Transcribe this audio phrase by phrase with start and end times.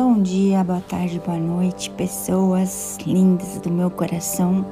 [0.00, 4.64] Bom dia, boa tarde, boa noite, pessoas lindas do meu coração.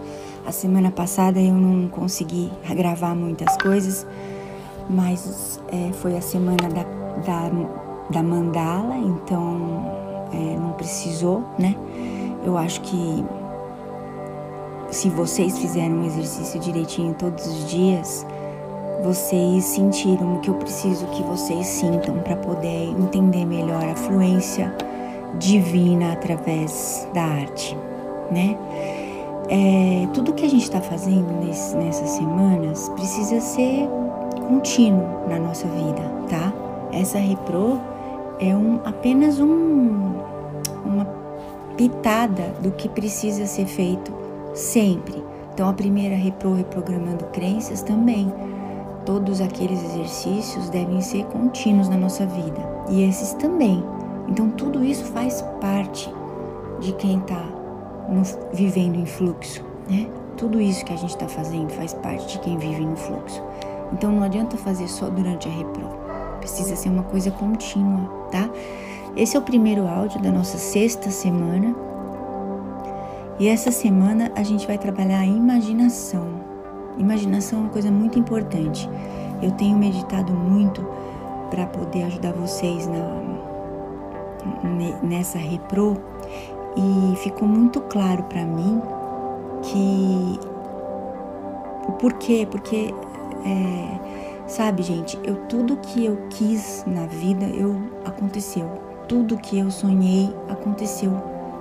[0.47, 4.07] A semana passada eu não consegui gravar muitas coisas,
[4.89, 6.85] mas é, foi a semana da,
[7.25, 7.51] da,
[8.09, 11.75] da mandala, então é, não precisou, né?
[12.45, 13.25] Eu acho que
[14.93, 18.25] se vocês fizeram o exercício direitinho todos os dias,
[19.03, 24.73] vocês sentiram o que eu preciso que vocês sintam para poder entender melhor a fluência
[25.39, 27.77] divina através da arte,
[28.31, 28.57] né?
[29.49, 33.89] É, tudo que a gente está fazendo nesse, nessas semanas precisa ser
[34.49, 36.53] contínuo na nossa vida, tá?
[36.93, 37.81] Essa repro
[38.41, 40.15] é um, apenas um,
[40.85, 41.07] uma
[41.77, 44.13] pitada do que precisa ser feito
[44.55, 45.23] sempre.
[45.53, 48.33] Então, a primeira repro, reprogramando crenças, também.
[49.05, 52.61] Todos aqueles exercícios devem ser contínuos na nossa vida.
[52.91, 53.83] E esses também.
[54.29, 56.13] Então, tudo isso faz parte
[56.81, 57.43] de quem está
[58.53, 60.09] vivendo em fluxo, né?
[60.37, 63.43] Tudo isso que a gente está fazendo faz parte de quem vive no fluxo.
[63.93, 65.89] Então, não adianta fazer só durante a repro.
[66.41, 68.49] Precisa ser uma coisa contínua, tá?
[69.17, 71.75] Esse é o primeiro áudio da nossa sexta semana.
[73.39, 76.27] E essa semana a gente vai trabalhar a imaginação.
[76.99, 78.89] Imaginação é uma coisa muito importante.
[79.41, 80.87] Eu tenho meditado muito
[81.51, 83.26] para poder ajudar vocês na,
[85.03, 85.97] nessa repro
[86.77, 88.81] e ficou muito claro para mim
[89.63, 90.39] que
[91.89, 92.93] o porquê, porque
[93.45, 98.69] é, sabe, gente, eu tudo que eu quis na vida eu aconteceu,
[99.09, 101.13] tudo que eu sonhei aconteceu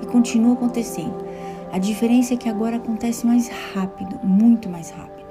[0.01, 1.25] e continua acontecendo.
[1.71, 5.25] A diferença é que agora acontece mais rápido, muito mais rápido.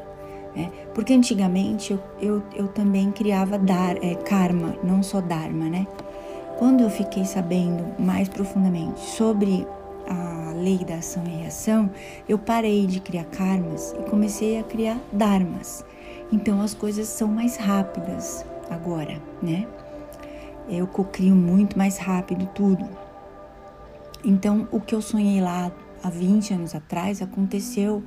[0.54, 0.70] Né?
[0.94, 5.86] Porque antigamente eu, eu, eu também criava dar, é, karma, não só dharma, né?
[6.58, 9.66] Quando eu fiquei sabendo mais profundamente sobre
[10.08, 11.90] a lei da ação e reação,
[12.28, 15.84] eu parei de criar karmas e comecei a criar dharmas.
[16.30, 19.66] Então as coisas são mais rápidas agora, né?
[20.68, 22.88] Eu cocrio muito mais rápido tudo.
[24.24, 25.72] Então o que eu sonhei lá
[26.04, 28.02] há 20 anos atrás aconteceu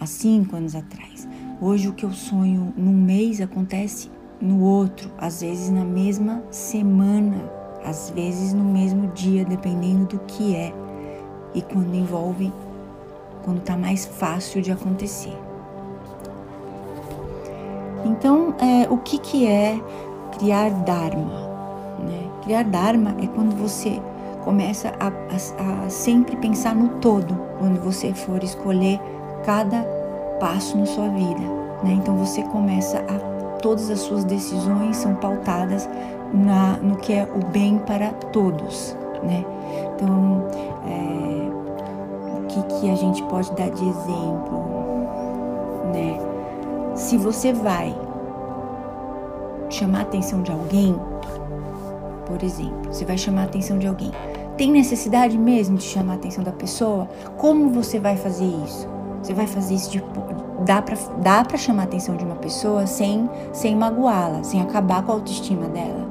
[0.00, 1.28] há 5 anos atrás.
[1.60, 4.10] Hoje o que eu sonho num mês acontece
[4.40, 7.55] no outro, às vezes na mesma semana
[7.86, 10.72] às vezes no mesmo dia, dependendo do que é
[11.54, 12.52] e quando envolve,
[13.44, 15.36] quando está mais fácil de acontecer.
[18.04, 19.80] Então, é, o que, que é
[20.38, 21.48] criar Dharma?
[22.00, 22.30] Né?
[22.42, 24.00] Criar Dharma é quando você
[24.44, 29.00] começa a, a, a sempre pensar no todo, quando você for escolher
[29.44, 29.82] cada
[30.38, 31.40] passo na sua vida.
[31.82, 31.92] Né?
[31.92, 35.88] Então, você começa a todas as suas decisões são pautadas
[36.36, 39.44] na, no que é o bem para todos, né?
[39.94, 40.46] Então,
[40.86, 44.64] é, o que, que a gente pode dar de exemplo,
[45.92, 46.18] né?
[46.94, 47.94] Se você vai
[49.70, 50.94] chamar a atenção de alguém,
[52.26, 54.12] por exemplo, você vai chamar a atenção de alguém,
[54.56, 57.08] tem necessidade mesmo de chamar a atenção da pessoa?
[57.36, 58.88] Como você vai fazer isso?
[59.22, 60.02] Você vai fazer isso de,
[60.64, 65.02] dá para dá para chamar a atenção de uma pessoa sem sem magoá-la, sem acabar
[65.02, 66.05] com a autoestima dela.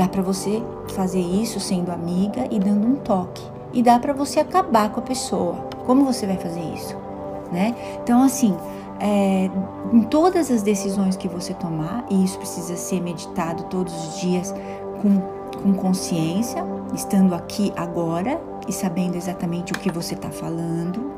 [0.00, 0.62] Dá para você
[0.94, 3.44] fazer isso sendo amiga e dando um toque.
[3.70, 5.56] E dá para você acabar com a pessoa.
[5.84, 6.96] Como você vai fazer isso,
[7.52, 7.76] né?
[8.02, 8.56] Então assim,
[8.98, 9.50] é,
[9.92, 14.54] em todas as decisões que você tomar, e isso precisa ser meditado todos os dias
[15.02, 15.20] com,
[15.62, 21.12] com consciência, estando aqui agora e sabendo exatamente o que você está falando,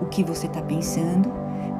[0.00, 1.30] o que você está pensando,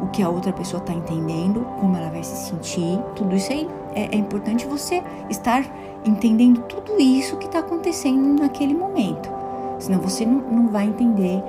[0.02, 3.66] o que a outra pessoa está entendendo, como ela vai se sentir, tudo isso aí
[3.94, 5.64] é, é importante você estar
[6.04, 9.30] entendendo tudo isso que está acontecendo naquele momento.
[9.78, 11.42] Senão você não, não vai entender,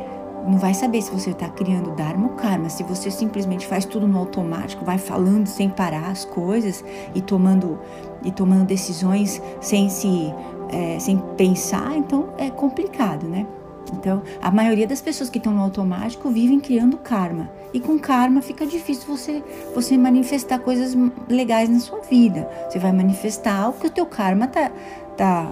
[0.47, 2.69] não vai saber se você está criando Dharma ou Karma.
[2.69, 6.83] Se você simplesmente faz tudo no automático, vai falando sem parar as coisas
[7.13, 7.79] e tomando,
[8.23, 10.33] e tomando decisões sem se
[10.71, 13.45] é, sem pensar, então é complicado, né?
[13.93, 17.49] Então, a maioria das pessoas que estão no automático vivem criando karma.
[17.73, 19.43] E com karma fica difícil você
[19.73, 20.95] você manifestar coisas
[21.27, 22.49] legais na sua vida.
[22.69, 24.71] Você vai manifestar algo que o teu karma tá
[25.17, 25.51] tá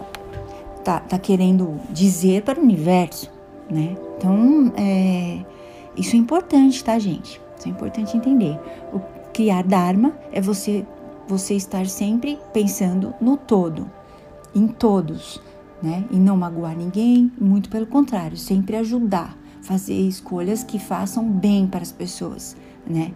[0.83, 3.29] tá, tá querendo dizer para o universo,
[3.69, 3.95] né?
[4.17, 5.39] Então, é,
[5.95, 7.41] isso é importante, tá, gente?
[7.57, 8.57] Isso é importante entender.
[8.93, 8.99] O
[9.33, 10.85] criar dharma é você
[11.27, 13.89] você estar sempre pensando no todo,
[14.55, 15.39] em todos
[15.81, 16.05] né?
[16.11, 21.81] E não magoar ninguém, muito pelo contrário, sempre ajudar, fazer escolhas que façam bem para
[21.81, 22.55] as pessoas,
[22.87, 23.11] né?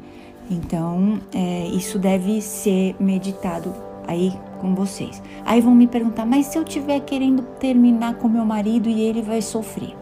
[0.50, 3.74] Então, é, isso deve ser meditado
[4.08, 5.22] aí com vocês.
[5.46, 9.22] Aí vão me perguntar, mas se eu tiver querendo terminar com meu marido e ele
[9.22, 9.96] vai sofrer?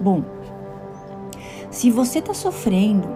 [0.00, 0.22] Bom,
[1.70, 3.08] se você tá sofrendo,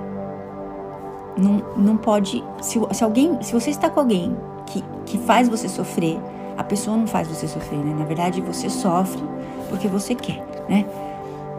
[1.37, 2.45] não, não pode.
[2.61, 4.37] Se, se alguém, se você está com alguém
[4.67, 6.19] que, que faz você sofrer,
[6.59, 7.95] a pessoa não faz você sofrer, né?
[7.97, 9.23] Na verdade, você sofre
[9.71, 10.85] porque você quer, né?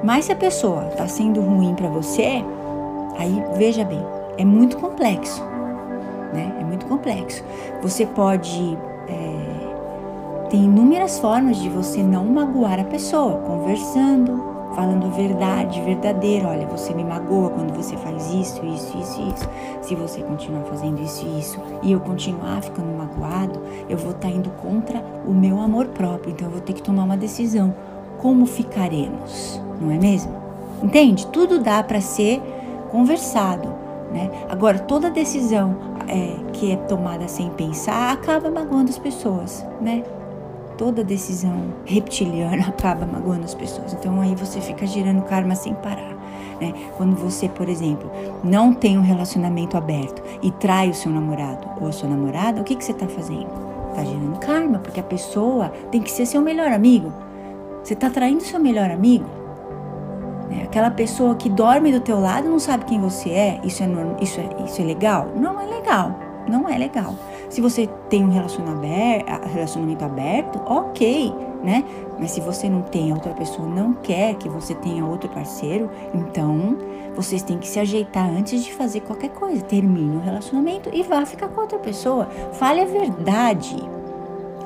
[0.03, 2.43] Mas se a pessoa tá sendo ruim para você,
[3.17, 4.05] aí veja bem,
[4.37, 5.41] é muito complexo,
[6.33, 6.53] né?
[6.59, 7.43] É muito complexo.
[7.81, 14.43] Você pode é, tem inúmeras formas de você não magoar a pessoa, conversando,
[14.79, 16.47] falando a verdade verdadeira.
[16.47, 19.49] Olha, você me magoa quando você faz isso, isso, isso, isso.
[19.81, 23.59] Se você continuar fazendo isso e isso e eu continuar ficando magoado,
[23.89, 26.31] eu vou estar tá indo contra o meu amor próprio.
[26.31, 27.75] Então eu vou ter que tomar uma decisão.
[28.19, 29.61] Como ficaremos?
[29.81, 30.31] Não é mesmo?
[30.81, 31.27] Entende?
[31.27, 32.41] Tudo dá para ser
[32.89, 33.67] conversado.
[34.13, 34.31] Né?
[34.49, 35.75] Agora, toda decisão
[36.07, 40.03] é, que é tomada sem pensar acaba magoando as pessoas, né?
[40.79, 43.93] Toda decisão reptiliana acaba magoando as pessoas.
[43.93, 46.17] Então aí você fica girando karma sem parar.
[46.59, 46.73] Né?
[46.97, 48.09] Quando você, por exemplo,
[48.43, 52.63] não tem um relacionamento aberto e trai o seu namorado ou a sua namorada, o
[52.63, 53.49] que, que você está fazendo?
[53.89, 57.11] Está girando karma, porque a pessoa tem que ser seu melhor amigo.
[57.83, 59.25] Você está traindo seu melhor amigo.
[60.49, 60.63] Né?
[60.63, 63.61] Aquela pessoa que dorme do teu lado não sabe quem você é.
[63.63, 63.87] Isso é,
[64.21, 65.27] isso é, isso é legal?
[65.35, 66.15] Não é legal.
[66.47, 67.15] Não é legal.
[67.49, 71.83] Se você tem um relacionamento aberto, ok, né?
[72.19, 75.89] Mas se você não tem, a outra pessoa não quer que você tenha outro parceiro,
[76.13, 76.77] então
[77.15, 79.63] vocês têm que se ajeitar antes de fazer qualquer coisa.
[79.63, 82.27] Termine o relacionamento e vá ficar com outra pessoa.
[82.53, 83.75] Fale a verdade.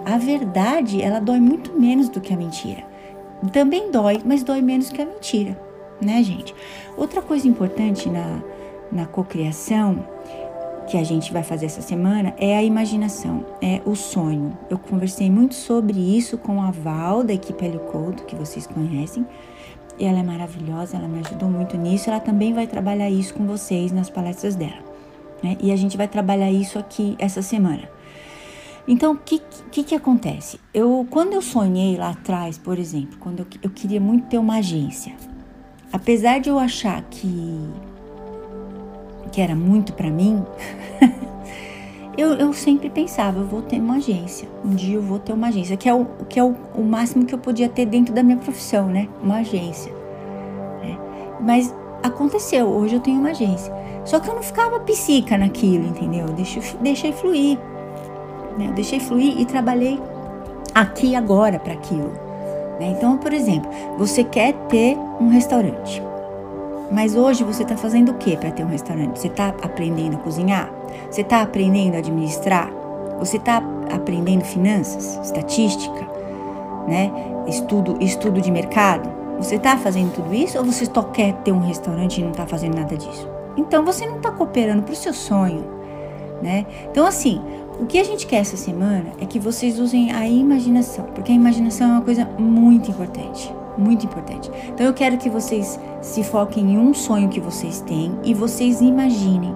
[0.05, 2.83] A verdade, ela dói muito menos do que a mentira.
[3.51, 5.57] Também dói, mas dói menos que a mentira,
[6.01, 6.53] né, gente?
[6.97, 8.41] Outra coisa importante na,
[8.91, 10.05] na cocriação
[10.87, 14.57] que a gente vai fazer essa semana é a imaginação, é o sonho.
[14.69, 19.25] Eu conversei muito sobre isso com a Val, da equipe Helicodo, que vocês conhecem.
[19.99, 22.09] Ela é maravilhosa, ela me ajudou muito nisso.
[22.09, 24.83] Ela também vai trabalhar isso com vocês nas palestras dela.
[25.41, 25.57] Né?
[25.61, 27.89] E a gente vai trabalhar isso aqui essa semana.
[28.87, 29.41] Então, o que,
[29.71, 30.59] que, que, acontece?
[30.73, 34.57] Eu, quando eu sonhei lá atrás, por exemplo, quando eu, eu queria muito ter uma
[34.57, 35.15] agência,
[35.91, 37.69] apesar de eu achar que
[39.33, 40.45] que era muito para mim,
[42.15, 44.47] eu, eu, sempre pensava, eu vou ter uma agência.
[44.63, 47.25] Um dia eu vou ter uma agência, que é o, que é o, o máximo
[47.25, 49.09] que eu podia ter dentro da minha profissão, né?
[49.21, 49.91] Uma agência.
[50.83, 50.97] Né?
[51.41, 53.73] Mas aconteceu, hoje eu tenho uma agência.
[54.05, 56.27] Só que eu não ficava psica naquilo, entendeu?
[56.27, 57.57] Eu deixei, deixei fluir.
[58.55, 58.67] Né?
[58.67, 59.99] Eu deixei fluir e trabalhei
[60.75, 62.11] aqui agora para aquilo.
[62.79, 62.93] Né?
[62.95, 66.03] Então, por exemplo, você quer ter um restaurante.
[66.93, 69.19] Mas hoje você está fazendo o que para ter um restaurante?
[69.19, 70.71] Você está aprendendo a cozinhar?
[71.09, 72.71] Você está aprendendo a administrar?
[73.17, 76.07] Você está aprendendo finanças, estatística,
[76.87, 77.11] né?
[77.47, 79.09] Estudo, estudo de mercado?
[79.39, 82.45] Você está fazendo tudo isso ou você só quer ter um restaurante e não está
[82.45, 83.27] fazendo nada disso?
[83.57, 85.65] Então você não está cooperando para o seu sonho,
[86.43, 86.63] né?
[86.91, 87.41] Então assim,
[87.79, 91.35] o que a gente quer essa semana é que vocês usem a imaginação, porque a
[91.35, 94.49] imaginação é uma coisa muito importante muito importante.
[94.69, 98.81] Então eu quero que vocês se foquem em um sonho que vocês têm e vocês
[98.81, 99.55] imaginem.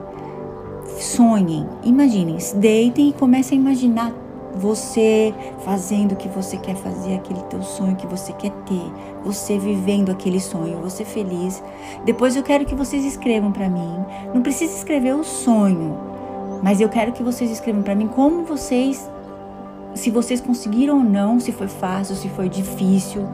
[1.00, 4.14] Sonhem, imaginem, se deitem e comecem a imaginar
[4.56, 8.92] você fazendo o que você quer fazer, aquele teu sonho que você quer ter,
[9.24, 11.64] você vivendo aquele sonho, você feliz.
[12.06, 14.04] Depois eu quero que vocês escrevam para mim.
[14.34, 15.98] Não precisa escrever o sonho,
[16.64, 19.10] mas eu quero que vocês escrevam para mim como vocês
[19.98, 23.28] se vocês conseguiram ou não, se foi fácil, se foi difícil.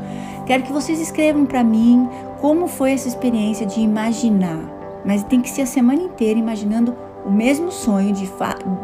[0.45, 2.07] Quero que vocês escrevam para mim
[2.39, 4.59] como foi essa experiência de imaginar.
[5.05, 8.29] Mas tem que ser a semana inteira imaginando o mesmo sonho de,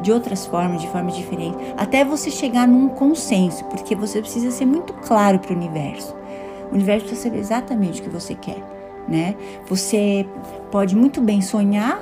[0.01, 4.65] de outras formas, de formas diferentes, até você chegar num consenso, porque você precisa ser
[4.65, 6.15] muito claro para o universo.
[6.71, 8.63] O universo precisa saber exatamente o que você quer,
[9.07, 9.35] né?
[9.67, 10.25] Você
[10.71, 12.01] pode muito bem sonhar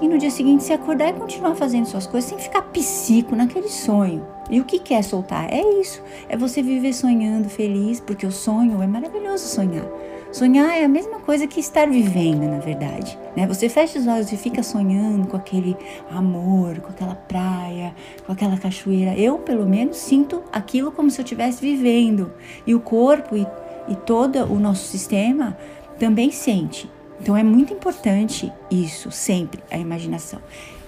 [0.00, 3.68] e no dia seguinte se acordar e continuar fazendo suas coisas sem ficar psico naquele
[3.68, 4.26] sonho.
[4.52, 5.50] E o que quer é soltar?
[5.50, 6.02] É isso.
[6.28, 9.86] É você viver sonhando feliz, porque o sonho é maravilhoso sonhar.
[10.30, 13.18] Sonhar é a mesma coisa que estar vivendo, na verdade.
[13.34, 13.46] Né?
[13.46, 15.74] Você fecha os olhos e fica sonhando com aquele
[16.10, 17.94] amor, com aquela praia,
[18.26, 19.16] com aquela cachoeira.
[19.16, 22.30] Eu, pelo menos, sinto aquilo como se eu estivesse vivendo.
[22.66, 23.46] E o corpo e,
[23.88, 25.56] e todo o nosso sistema
[25.98, 26.90] também sente.
[27.22, 30.40] Então é muito importante isso, sempre, a imaginação.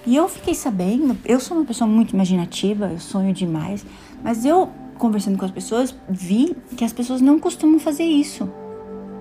[0.05, 3.85] E eu fiquei sabendo, eu sou uma pessoa muito imaginativa, eu sonho demais,
[4.21, 8.51] mas eu, conversando com as pessoas, vi que as pessoas não costumam fazer isso.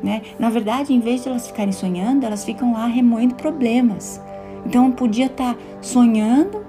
[0.03, 0.23] Né?
[0.41, 4.21] Na verdade, em vez de elas ficarem sonhando, elas ficam lá remoendo problemas.
[4.67, 6.67] Então, podia estar tá sonhando,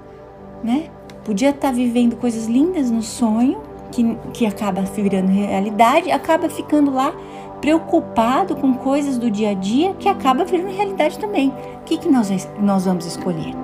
[0.62, 0.90] né?
[1.24, 3.60] Podia estar tá vivendo coisas lindas no sonho,
[3.90, 7.12] que, que acaba virando realidade, acaba ficando lá
[7.60, 11.48] preocupado com coisas do dia a dia que acaba virando realidade também.
[11.48, 13.54] O que, que nós, nós vamos escolher?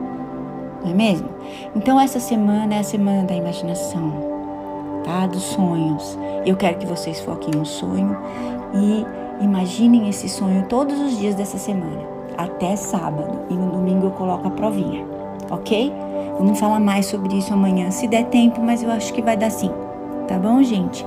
[0.83, 1.29] Não é mesmo?
[1.77, 4.13] Então, essa semana é a semana da imaginação,
[5.05, 5.27] tá?
[5.27, 6.19] Dos sonhos.
[6.45, 8.17] Eu quero que vocês foquem no sonho
[8.75, 9.05] e
[9.45, 12.03] imaginem esse sonho todos os dias dessa semana,
[12.37, 13.41] até sábado.
[13.49, 15.05] E no domingo eu coloco a provinha,
[15.51, 15.93] ok?
[16.39, 19.51] Vamos falar mais sobre isso amanhã, se der tempo, mas eu acho que vai dar
[19.51, 19.71] sim.
[20.27, 21.05] Tá bom, gente?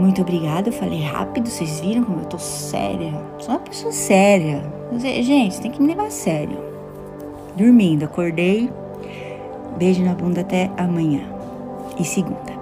[0.00, 3.12] Muito obrigada, eu falei rápido, vocês viram como eu tô séria?
[3.38, 4.62] Sou uma pessoa séria.
[4.96, 6.56] Gente, tem que me levar a sério.
[7.54, 8.70] Dormindo, acordei.
[9.76, 11.20] Beijo na bunda até amanhã.
[11.98, 12.59] E segunda.